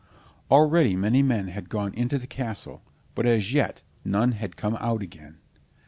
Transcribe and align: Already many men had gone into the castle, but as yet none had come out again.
Already 0.49 0.95
many 0.95 1.21
men 1.21 1.49
had 1.49 1.69
gone 1.69 1.93
into 1.93 2.17
the 2.17 2.25
castle, 2.25 2.81
but 3.13 3.27
as 3.27 3.53
yet 3.53 3.83
none 4.03 4.31
had 4.31 4.57
come 4.57 4.75
out 4.81 5.03
again. 5.03 5.37